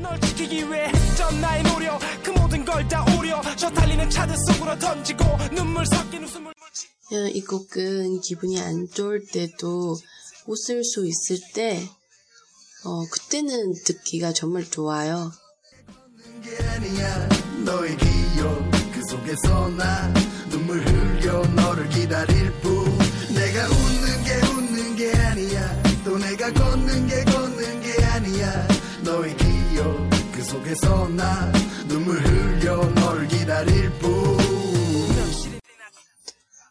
[0.00, 1.98] 널 지키기 위해 전 나의 노력.
[2.22, 3.40] 그 모든 걸 다 오려.
[3.56, 5.24] 저 달리는 차들 속으로 던지고
[5.54, 6.52] 눈물 섞인 웃음을
[7.34, 9.96] 이 곡은 기분이 안 좋을 때도
[10.46, 11.82] 웃을 수 있을 때
[12.84, 15.30] 어, 그때는 듣기가 정말 좋아요.
[17.64, 18.70] 너의 기억.
[18.92, 20.12] 그 속에서 나
[20.50, 22.84] 눈물 흘려 너를 기다릴 뿐.
[23.34, 25.82] 내가 웃는 게 웃는 게 아니야.
[26.04, 27.61] 또 내가 걷는 게 걷는
[30.72, 31.52] 그 속에서 나
[31.86, 34.10] 눈물 흘려 너를 기다릴 뿐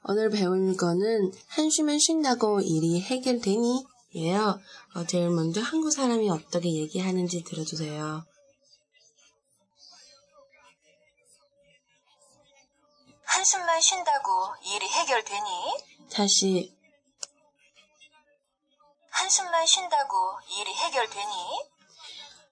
[0.05, 3.85] 오늘 배울 거는 한숨을 쉰다고 일이 해결되니?
[4.15, 4.59] 예요.
[4.95, 8.25] 어, 제일 먼저 한국 사람이 어떻게 얘기하는지 들어주세요.
[13.23, 16.09] 한숨만 쉰다고 일이 해결되니?
[16.11, 16.75] 다시.
[19.11, 21.70] 한숨만 쉰다고 일이 해결되니?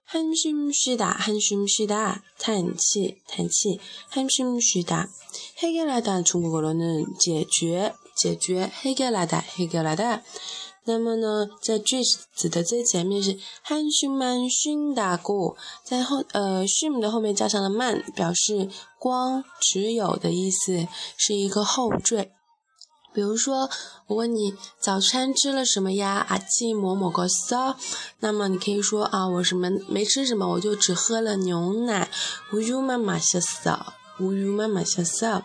[0.09, 3.79] 한숨 쉬다, 한숨 쉬다, 叹气, 叹气,
[4.11, 5.09] 한숨 쉬다.
[5.59, 10.23] 해결하다 중국어로는 解决,解决, 해결하다, 해결하다.
[10.87, 12.03] 那么呢，在句
[12.37, 22.33] 子的最前面是한숨만쉰다고，在后呃，쉼的后面加上了慢，表示光只有的意思，是一个后缀。
[23.12, 23.70] 比如说，
[24.08, 26.26] 我问你早餐吃了什么呀？
[26.30, 27.76] 阿基某某个骚，
[28.20, 32.10] 那么你可以说啊，我什么没吃什么，我就只喝了牛奶。
[32.54, 35.44] 无忧妈妈笑骚，无忧妈妈笑骚，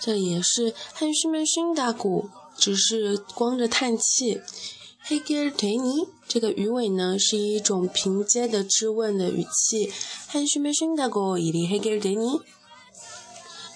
[0.00, 4.40] 这也是汉虚们熏打鼓，只是光着叹气。
[5.02, 9.92] 黑格腿尼这个鱼尾呢，是一种平阶的质问的语气。
[10.28, 12.40] 汉虚们熏打鼓，伊里黑格腿尼。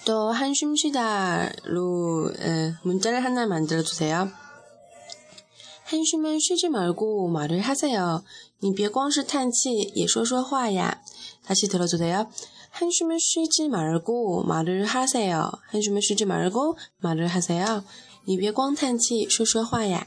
[0.04, 4.30] 또 한숨 쉬다로 에, 문자를 하나 만들어 주세요.
[5.84, 8.22] 한숨은 쉬지 말고 말을 하세요.
[8.62, 11.00] 你别光是叹气也说说话呀.
[11.44, 12.30] 다시 들어주세요.
[12.70, 15.50] 한숨을 쉬지 말고 말을 하세요.
[15.68, 17.82] 한숨을 쉬지 말고 말을 하세요.
[18.26, 20.06] 你别光叹气说说话呀.